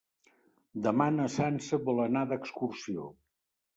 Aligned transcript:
Demà 0.87 1.07
na 1.19 1.27
Sança 1.35 1.81
vol 1.91 2.03
anar 2.07 2.27
d'excursió. 2.33 3.07